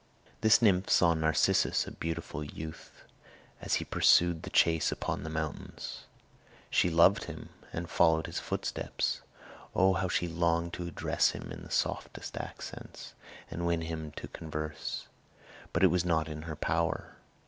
[0.41, 3.03] This nymph saw Narcissus, a beautiful youth,
[3.61, 6.05] as he pursued the chase upon the mountains.
[6.71, 9.21] She loved him, and followed his footsteps.
[9.75, 13.13] O how she longed to address him in the softest accents,
[13.51, 15.05] and win him to converse!
[15.71, 17.17] but it was not in her power.